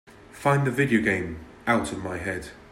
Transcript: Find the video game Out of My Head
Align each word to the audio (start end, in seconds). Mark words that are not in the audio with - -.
Find 0.31 0.65
the 0.65 0.71
video 0.71 0.99
game 0.99 1.45
Out 1.67 1.91
of 1.91 2.03
My 2.03 2.17
Head 2.17 2.49